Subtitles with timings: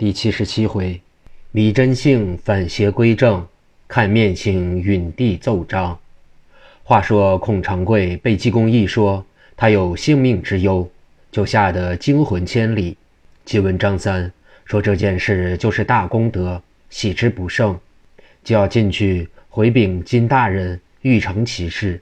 [0.00, 0.98] 第七十七回，
[1.52, 3.46] 李真性反邪归正，
[3.86, 5.98] 看面请允帝奏章。
[6.82, 9.22] 话说孔长贵被济公一说，
[9.58, 10.90] 他有性命之忧，
[11.30, 12.96] 就吓得惊魂千里。
[13.44, 14.32] 即问张三
[14.64, 17.78] 说这件事就是大功德，喜之不胜，
[18.42, 22.00] 就要进去回禀金大人，欲成其事。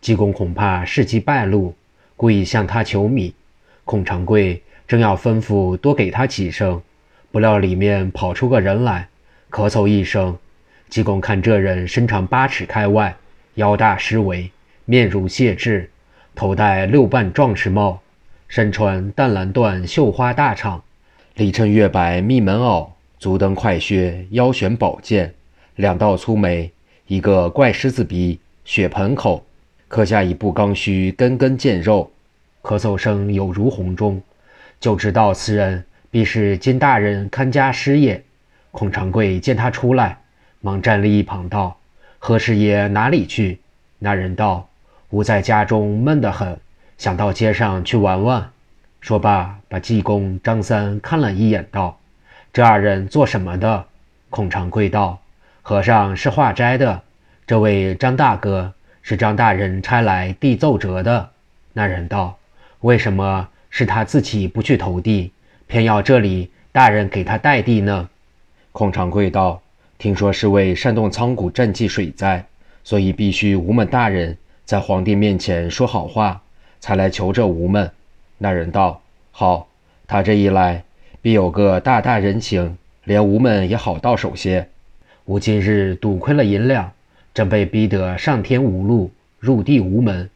[0.00, 1.74] 济公恐怕事迹败露，
[2.16, 3.34] 故意向他求米。
[3.84, 6.80] 孔长贵正要吩咐多给他几声。
[7.34, 9.08] 不料里面跑出个人来，
[9.50, 10.38] 咳嗽一声。
[10.88, 13.16] 济公看这人身长八尺开外，
[13.54, 14.52] 腰大十围，
[14.84, 15.88] 面如谢豸，
[16.36, 18.00] 头戴六瓣壮士帽，
[18.46, 20.80] 身穿淡蓝缎绣花大氅，
[21.34, 25.34] 里衬月白密门袄，足蹬快靴，腰悬宝剑，
[25.74, 26.70] 两道粗眉，
[27.08, 29.44] 一个怪狮子鼻，血盆口，
[29.88, 32.12] 刻下一部刚须，根根见肉，
[32.62, 34.22] 咳嗽声有如洪钟，
[34.78, 35.84] 就知道此人。
[36.14, 38.22] 必是金大人看家师爷。
[38.70, 40.20] 孔长贵见他出来，
[40.60, 41.76] 忙站立一旁道
[42.20, 43.58] ：“何师爷哪里去？”
[43.98, 44.68] 那人道
[45.10, 46.56] ：“吾在家中闷得很，
[46.98, 48.48] 想到街上去玩玩。”
[49.02, 51.98] 说罢，把济公、张三看了一眼，道
[52.54, 53.84] ：“这二人做什么的？”
[54.30, 55.18] 孔长贵道
[55.62, 57.02] ：“和尚是化斋的，
[57.44, 61.30] 这位张大哥是张大人差来递奏折的。”
[61.74, 62.38] 那人道
[62.82, 65.32] ：“为什么是他自己不去投递？”
[65.66, 68.08] 偏要这里大人给他代递呢？
[68.72, 69.62] 孔长贵道
[69.98, 72.44] ：“听说是为煽动仓谷赈济水灾，
[72.82, 76.42] 所以必须吴门大人在皇帝面前说好话，
[76.80, 77.90] 才来求这吴门。”
[78.38, 79.68] 那人道：“好，
[80.06, 80.84] 他这一来，
[81.22, 84.68] 必有个大大人情，连吴门也好到手些。
[85.24, 86.92] 吾今日赌亏了银两，
[87.32, 90.28] 正被逼得上天无路，入地无门，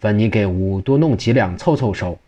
[0.00, 2.18] 烦你给吾多弄几两凑凑手。”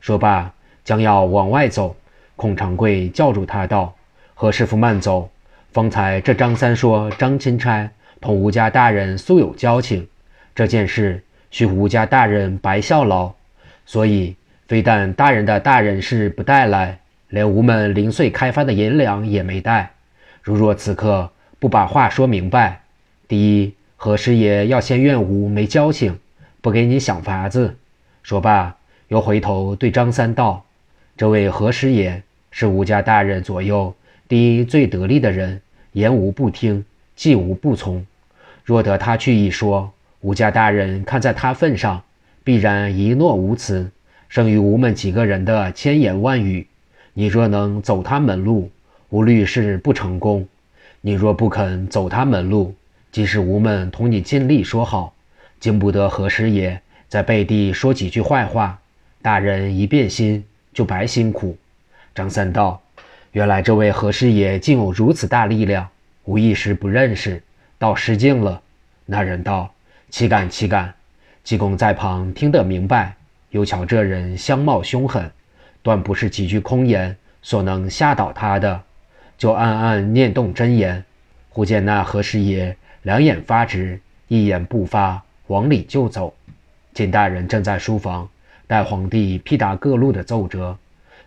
[0.00, 0.52] 说罢。
[0.86, 1.96] 将要往外走，
[2.36, 3.92] 孔长贵叫住他道
[4.34, 5.28] ：“何师傅慢走！
[5.72, 10.06] 方才这张三说张钦差同吴家大人素有交情，
[10.54, 13.32] 这件事需吴家大人白效劳，
[13.84, 14.36] 所以
[14.68, 17.00] 非但大人的大人事不带来，
[17.30, 19.90] 连吴门零碎开发的银两也没带。
[20.40, 22.82] 如若此刻不把话说明白，
[23.26, 26.20] 第一何师爷要先怨吴没交情，
[26.60, 27.76] 不给你想法子。”
[28.22, 28.76] 说罢，
[29.08, 30.62] 又回头对张三道。
[31.16, 33.94] 这位何师爷是吴家大人左右
[34.28, 35.62] 第一最得力的人，
[35.92, 36.84] 言无不听，
[37.14, 38.04] 计无不从。
[38.62, 39.90] 若得他去一说，
[40.20, 42.02] 吴家大人看在他份上，
[42.44, 43.90] 必然一诺无辞，
[44.28, 46.66] 胜于吴们几个人的千言万语。
[47.14, 48.70] 你若能走他门路，
[49.08, 50.44] 无虑是不成功；
[51.00, 52.74] 你若不肯走他门路，
[53.10, 55.14] 即使吴们同你尽力说好，
[55.60, 56.78] 经不得何师爷
[57.08, 58.78] 在背地说几句坏话，
[59.22, 60.44] 大人一变心。
[60.76, 61.56] 就白辛苦。
[62.14, 62.78] 张三道
[63.32, 65.88] ：“原来这位何师爷竟有如此大力量，
[66.24, 67.42] 吾一时不认识，
[67.78, 68.60] 倒失敬了。”
[69.06, 69.72] 那人道
[70.10, 70.92] ：“岂敢岂敢！”
[71.42, 73.14] 济公在旁听得明白，
[73.48, 75.30] 又瞧这人相貌凶狠，
[75.82, 78.82] 断不是几句空言所能吓倒他的，
[79.38, 81.02] 就暗暗念动真言。
[81.48, 83.98] 忽见那何师爷两眼发直，
[84.28, 86.34] 一言不发，往里就走。
[86.92, 88.28] 金大人正在书房。
[88.68, 90.76] 待皇帝批答各路的奏折，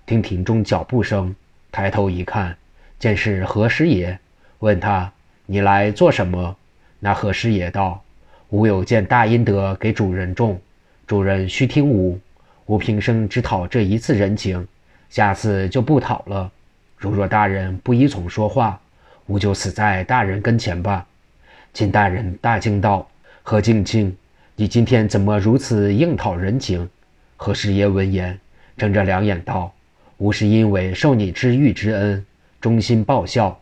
[0.06, 1.34] 听庭中脚步声，
[1.72, 2.58] 抬头一看，
[3.00, 4.20] 见是何师爷，
[4.60, 5.10] 问他
[5.48, 6.54] ：“你来做什么？”
[7.00, 8.04] 那何师爷道
[8.50, 10.60] ：“吾有件大阴德给主人种，
[11.08, 12.20] 主人须听吾。
[12.66, 14.68] 吾平生只讨这一次人情，
[15.10, 16.52] 下次就不讨了。
[16.98, 18.78] 如若大人不依从说话，
[19.28, 21.08] 吾就死在大人跟前吧。”
[21.72, 23.08] 金大人大惊道
[23.44, 24.14] ：“何敬清，
[24.58, 26.90] 你今天怎么如此硬讨人情？”
[27.42, 28.38] 何师爷闻言，
[28.76, 29.74] 睁着两眼道
[30.20, 32.26] ：“吾是因为受你知遇之恩，
[32.60, 33.58] 忠心报效。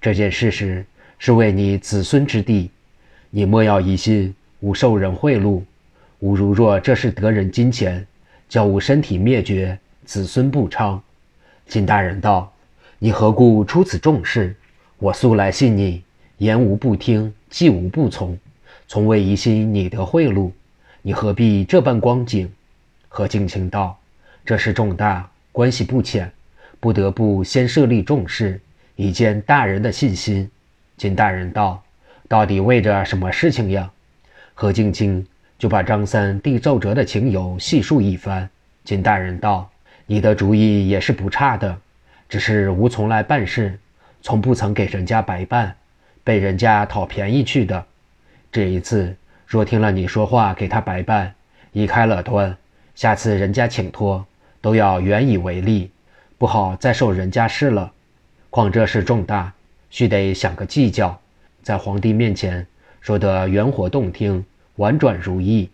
[0.00, 0.84] 这件事时
[1.16, 2.72] 是为你子孙之地，
[3.30, 5.62] 你莫要疑心吾受人贿赂。
[6.18, 8.04] 吾如若这是得人金钱，
[8.48, 11.00] 叫吾身体灭绝，子孙不昌。”
[11.68, 12.52] 金大人道
[12.98, 14.56] ：“你何故出此重事？
[14.98, 16.02] 我素来信你，
[16.38, 18.36] 言无不听，计无不从，
[18.88, 20.50] 从未疑心你得贿赂。
[21.02, 22.50] 你何必这般光景？”
[23.12, 23.98] 何敬清道
[24.46, 26.30] ：“这事重大，关系不浅，
[26.78, 28.60] 不得不先设立重视，
[28.94, 30.48] 以见大人的信心。”
[30.96, 31.82] 金大人道
[32.28, 33.90] ：“到底为着什么事情呀？”
[34.54, 35.26] 何敬清
[35.58, 38.48] 就把张三递奏折的情由细述一番。
[38.84, 39.68] 金大人道
[40.06, 41.76] ：“你的主意也是不差的，
[42.28, 43.76] 只是无从来办事，
[44.22, 45.74] 从不曾给人家白办，
[46.22, 47.84] 被人家讨便宜去的。
[48.52, 49.16] 这一次
[49.48, 51.34] 若听了你说话，给他白办，
[51.72, 52.56] 一开了端。”
[53.00, 54.22] 下次人家请托，
[54.60, 55.90] 都要原以为例，
[56.36, 57.90] 不好再受人家事了。
[58.50, 59.50] 况这事重大，
[59.88, 61.18] 须得想个计较，
[61.62, 62.66] 在皇帝面前
[63.00, 64.44] 说得圆活动听、
[64.76, 65.70] 婉转如意，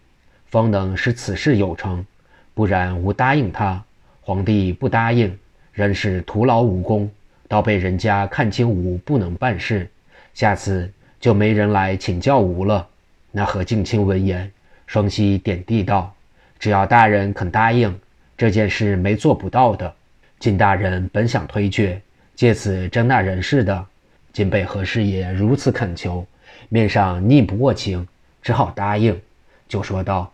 [0.47, 2.07] 方能使此事有成。
[2.55, 3.83] 不然，吾答应他，
[4.21, 5.37] 皇帝不答应，
[5.73, 7.11] 仍是徒劳无功，
[7.49, 9.91] 倒被人家看清吾不能办事，
[10.33, 10.89] 下次
[11.19, 12.87] 就没人来请教吾了。
[13.33, 14.49] 那何敬清闻言，
[14.87, 16.15] 双膝点地道
[16.59, 17.99] ：“只要大人肯答应，
[18.37, 19.93] 这件事没做不到的。”
[20.39, 22.01] 金大人本想推却。
[22.35, 23.87] 借此争那人事的，
[24.31, 26.27] 今被何师爷如此恳求，
[26.69, 28.07] 面上逆不过情，
[28.43, 29.19] 只好答应，
[29.67, 30.31] 就说道：“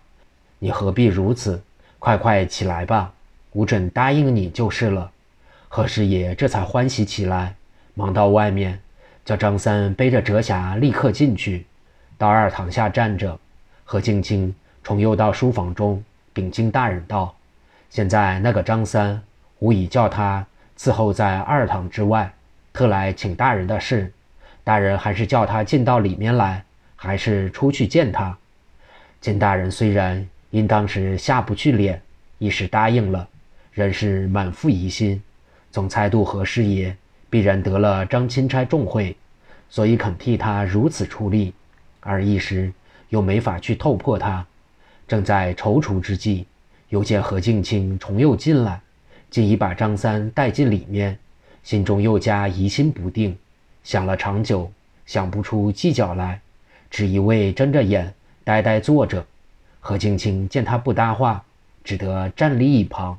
[0.58, 1.62] 你何必如此？
[2.00, 3.14] 快快起来吧，
[3.52, 5.08] 吾准答应你就是了。”
[5.70, 7.54] 何师爷这才欢喜起来，
[7.94, 8.80] 忙到外面，
[9.24, 11.64] 叫张三背着折匣立刻进去，
[12.18, 13.38] 到二堂下站着。
[13.84, 14.52] 何静静
[14.82, 16.02] 重又到书房中
[16.32, 17.36] 禀金大人道
[17.90, 19.22] ：“现在那个张三，
[19.58, 20.46] 吾已叫他。”
[20.78, 22.32] 伺候在二堂之外，
[22.72, 24.12] 特来请大人的事，
[24.64, 26.64] 大人还是叫他进到里面来，
[26.96, 28.36] 还是出去见他？
[29.20, 32.02] 金大人虽然因当时下不去脸，
[32.38, 33.28] 一时答应了，
[33.70, 35.22] 仍是满腹疑心，
[35.70, 36.96] 总猜度何师爷
[37.30, 39.14] 必然得了张钦差重贿，
[39.68, 41.54] 所以肯替他如此出力，
[42.00, 42.72] 而一时
[43.10, 44.44] 又没法去透破他，
[45.12, 46.46] 正在踌躇之际，
[46.88, 48.80] 又见何敬清重又进来。
[49.28, 51.18] 竟已把张三带进里面，
[51.62, 53.36] 心中又加疑心不定，
[53.84, 54.72] 想了长久，
[55.04, 56.40] 想不出计较来，
[56.90, 59.26] 只一味睁着眼呆呆坐着。
[59.80, 61.44] 何静清见他不搭话，
[61.84, 63.18] 只得站立一旁，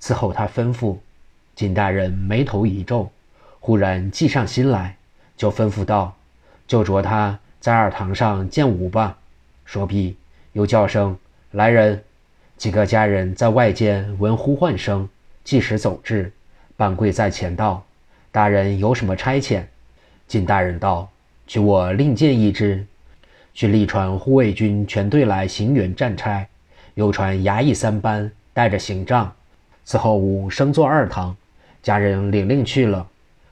[0.00, 0.96] 伺候他吩咐。
[1.54, 3.10] 金大人眉头一皱，
[3.60, 4.96] 忽然计上心来，
[5.36, 6.16] 就吩咐道
[6.66, 9.18] ：“就着他在二堂上见舞吧。”
[9.66, 10.16] 说毕，
[10.52, 11.18] 又叫声
[11.54, 12.02] ：“来人！”
[12.56, 15.08] 几个家人在外间闻呼唤声。
[15.42, 16.32] 即时走至，
[16.76, 17.84] 半跪在前道
[18.32, 19.62] ：“大人有什么差遣？”
[20.26, 21.10] 金大人道
[21.46, 22.86] ：“取我另见一支，
[23.52, 26.46] 去立传护卫军全队来行辕战差，
[26.94, 29.30] 又传衙役三班带着行杖，
[29.84, 31.36] 此后吾升坐二堂。”
[31.82, 33.06] 家人领令去了。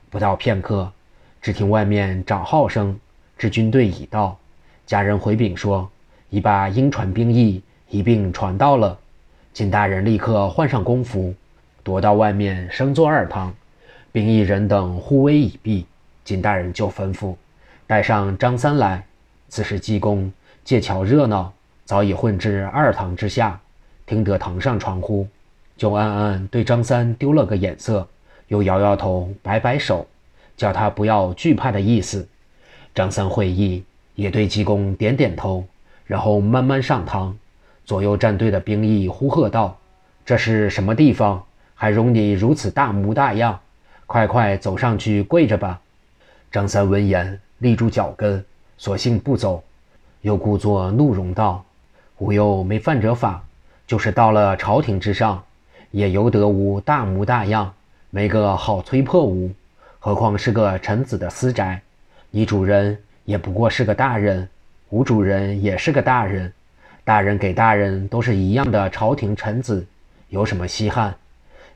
[0.09, 0.91] 不到片刻，
[1.39, 2.99] 只听外面长号声，
[3.37, 4.35] 知军队已到。
[4.87, 5.87] 家人回禀说
[6.31, 7.61] ：“已把应传兵役
[7.93, 8.99] 一并传到了。”
[9.53, 11.33] 金大人立刻换上公服。
[11.85, 13.53] 躲到外面升坐二堂，
[14.13, 15.85] 兵役人等护威已毕，
[16.23, 17.35] 金大人就吩咐
[17.85, 19.03] 带上张三来。
[19.49, 20.31] 此时济公
[20.63, 21.51] 借巧热闹，
[21.83, 23.59] 早已混至二堂之下，
[24.05, 25.27] 听得堂上传呼，
[25.75, 28.07] 就暗暗对张三丢了个眼色，
[28.47, 30.07] 又摇摇头，摆摆手，
[30.55, 32.25] 叫他不要惧怕的意思。
[32.95, 33.83] 张三会意，
[34.15, 35.65] 也对济公点点头，
[36.05, 37.37] 然后慢慢上堂。
[37.85, 39.77] 左右站队的兵役呼喝道
[40.25, 41.43] ：“这是什么地方？”
[41.75, 43.59] 还容你如此大模大样，
[44.05, 45.81] 快快走上去跪着吧！
[46.49, 48.45] 张三闻言立住脚跟，
[48.77, 49.61] 索性不走，
[50.21, 51.65] 又故作怒容道
[52.19, 53.43] ：“吾又没犯着法，
[53.85, 55.43] 就是到了朝廷之上，
[55.91, 57.73] 也由得吾大模大样，
[58.11, 59.51] 没个好催迫吾。
[59.99, 61.81] 何况是个臣子的私宅，
[62.29, 64.47] 你主人也不过是个大人，
[64.89, 66.53] 吾主人也是个大人，
[67.05, 69.85] 大人给大人都是一样的朝廷臣子，
[70.29, 71.13] 有什么稀罕？”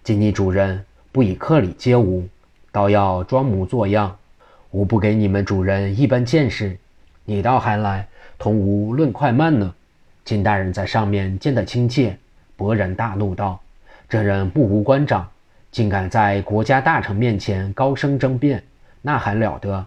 [0.01, 2.25] 今你主人不以客礼接吾，
[2.71, 4.17] 倒要装模作样，
[4.71, 6.77] 吾不给你们主人一般见识，
[7.25, 8.07] 你倒还来
[8.37, 9.73] 同吾论快慢呢？
[10.23, 12.17] 金大人在上面见得亲切，
[12.57, 13.59] 勃然大怒道
[14.07, 15.29] ：“这人不无官长，
[15.71, 18.63] 竟敢在国家大臣面前高声争辩，
[19.01, 19.85] 那还了得？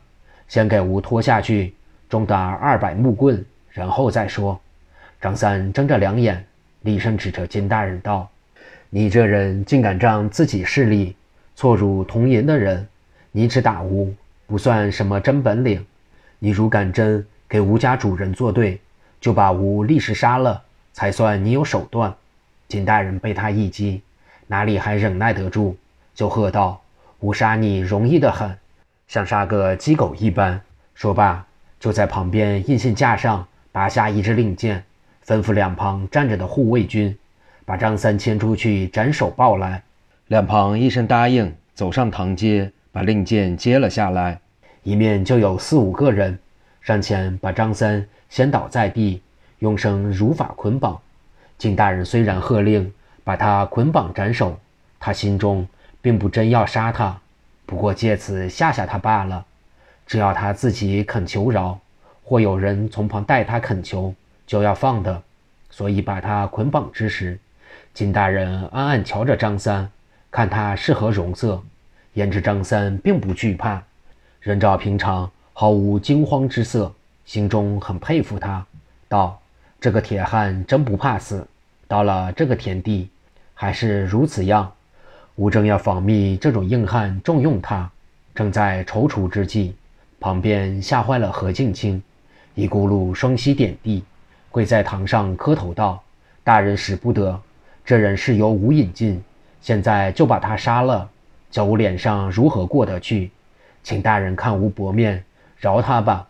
[0.49, 1.73] 先给吾拖下去，
[2.11, 4.61] 中打二百木棍，然后再说。”
[5.21, 6.43] 张三睁着两眼，
[6.81, 8.27] 厉声指着金大人道。
[8.89, 11.15] 你这人竟敢仗自己势力
[11.55, 12.87] 错辱同营的人，
[13.31, 14.15] 你只打吴
[14.47, 15.85] 不算什么真本领。
[16.39, 18.81] 你如敢真给吴家主人作对，
[19.21, 20.63] 就把吴立时杀了，
[20.95, 22.15] 才算你有手段。
[22.67, 24.01] 金大人被他一击，
[24.47, 25.77] 哪里还忍耐得住，
[26.15, 26.81] 就喝道
[27.21, 28.57] ：“吾杀你容易得很，
[29.07, 30.59] 像杀个鸡狗一般。”
[30.95, 31.47] 说罢，
[31.79, 34.83] 就在旁边印信架上拔下一支令箭，
[35.27, 37.17] 吩咐两旁站着的护卫军。
[37.65, 39.81] 把张三牵出去斩首报来，
[40.27, 44.41] 两旁一声答应，走上堂阶，把令箭接了下来。
[44.83, 46.37] 一面就有四五个人
[46.81, 49.23] 上前把张三掀倒在地，
[49.61, 50.99] 用绳如法捆绑。
[51.59, 54.59] 金大人虽然喝令把他捆绑斩首，
[54.99, 55.69] 他心中
[56.03, 57.21] 并不真要杀他，
[57.67, 59.45] 不过借此吓吓他罢了。
[60.09, 61.79] 只要他自己肯求饶，
[62.25, 64.13] 或有人从旁代他恳求，
[64.51, 65.23] 就要放的。
[65.71, 67.39] 所以把他捆绑之时。
[67.95, 69.89] 金大人暗暗瞧着张三，
[70.29, 71.63] 看他是何容色，
[72.15, 73.81] 焉知张三并不惧怕，
[74.41, 76.93] 人照平常，毫无惊慌之色，
[77.25, 78.67] 心中很佩服他，
[79.09, 79.41] 道
[79.81, 81.47] ：“这个铁汉真不怕死，
[81.87, 83.09] 到了这个田地，
[83.55, 84.73] 还是如此样。”
[85.37, 87.89] 吾正要访觅这种硬汉，重用他，
[88.35, 89.77] 正在踌躇之际，
[90.19, 92.03] 旁边吓坏了何静清，
[92.57, 94.05] 一咕噜双膝点地，
[94.51, 96.03] 跪在堂上磕头道
[96.43, 97.41] ：“大人使不得，
[97.85, 99.23] 这人是由吾引进，
[99.61, 101.09] 现在就把他杀了。”
[101.51, 103.31] 叫我脸上如何过得去？
[103.83, 105.25] 请大人看吾薄面，
[105.59, 106.29] 饶他吧。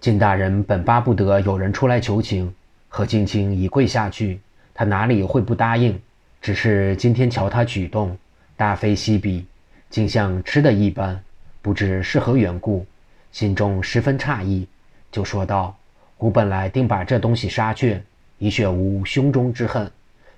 [0.00, 2.54] 金大人本巴不得有人出来求情，
[2.88, 4.38] 何青青已跪下去，
[4.74, 5.98] 他哪里会不答应？
[6.42, 8.16] 只是今天瞧他举动，
[8.54, 9.46] 大非昔比，
[9.88, 11.18] 竟像吃的一般，
[11.62, 12.84] 不知是何缘故，
[13.32, 14.66] 心中十分诧异，
[15.10, 15.74] 就说道
[16.20, 18.02] ：“吾本来定把这东西杀却，
[18.36, 19.90] 以雪吾胸中之恨。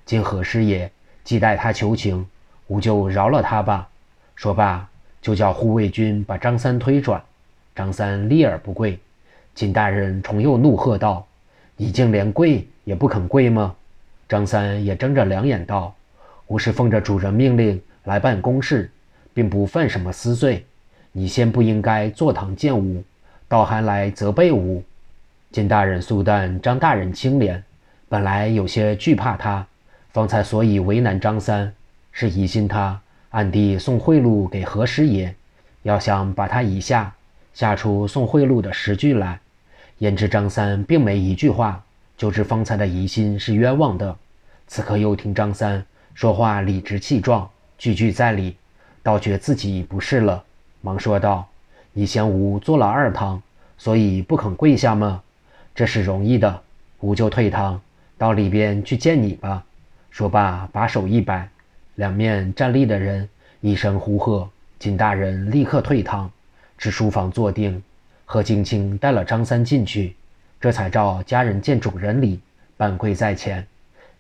[0.05, 0.91] 今何时也？
[1.25, 2.25] 既待他求情，
[2.69, 3.89] 吾就饶了他吧。”
[4.37, 4.89] 说罢，
[5.21, 7.21] 就叫护卫军把张三推转。
[7.75, 8.99] 张三立而不跪。
[9.55, 11.27] 金大人重又怒喝道
[11.77, 13.75] ：“你竟连跪也不肯跪吗？”
[14.29, 15.93] 张三也睁着两眼道
[16.47, 18.89] ：“吾是奉着主人命令来办公事，
[19.35, 20.65] 并不犯什么私罪。
[21.11, 23.03] 你先不应该坐堂见吾，
[23.49, 24.81] 倒还来责备吾。”
[25.53, 27.63] 金大人素淡张大人清廉，
[28.09, 29.67] 本来有些惧怕他，
[30.11, 31.71] 方才所以为难张三，
[32.11, 32.99] 是疑心他。
[33.29, 35.35] 暗地送贿赂给何师爷，
[35.83, 37.13] 要想把他以下
[37.53, 39.39] 吓出送贿赂的实据来。
[39.99, 41.85] 焉知张三并没一句话，
[42.17, 44.17] 就知方才的疑心是冤枉的。
[44.67, 48.57] 此刻又听张三说话理直气壮，句句在理，
[49.03, 50.43] 倒觉自己不是了，
[50.81, 51.47] 忙说道
[51.93, 53.43] ：“你嫌吾做了二堂，
[53.77, 55.23] 所以不肯跪下吗？
[55.75, 56.63] 这是容易的，
[57.01, 57.81] 吾就退堂，
[58.19, 59.65] 到里边去见你吧。”
[60.11, 61.49] 说罢，把手一摆。
[61.95, 63.29] 两面站立的人
[63.61, 64.49] 一声呼喝，
[64.79, 66.31] 金大人立刻退堂，
[66.77, 67.83] 至书房坐定。
[68.25, 70.17] 何青青带了张三进去，
[70.61, 72.41] 这才照家人见主人礼，
[72.77, 73.67] 半跪在前。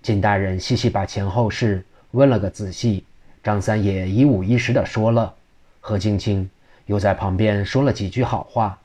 [0.03, 3.05] 金大人细细把前后事问了个仔细，
[3.43, 5.35] 张三也一五一十的说了。
[5.81, 6.49] 何青青
[6.87, 8.79] 又在旁边说了几句好话。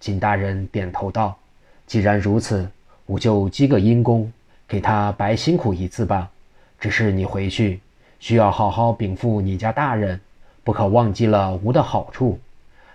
[0.00, 1.38] 金大人点头道
[1.86, 2.68] ：“既然如此，
[3.06, 4.32] 我就积个阴功，
[4.66, 6.30] 给他白辛苦一次吧。
[6.78, 7.80] 只是你回去。”
[8.20, 10.18] 需要好好禀赋你家大人，
[10.62, 12.40] 不可忘记了吾的好处。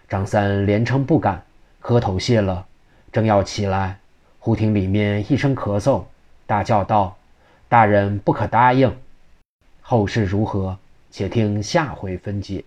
[0.08, 1.44] 张三连称不敢，
[1.80, 2.66] 磕头谢了，
[3.12, 4.00] 正要起来，
[4.40, 6.02] 忽听里面一声咳嗽，
[6.48, 7.16] 大叫道
[7.70, 8.92] ：“大人不可答应。”
[9.82, 10.76] 后事如何，
[11.12, 12.64] 且听下回分解。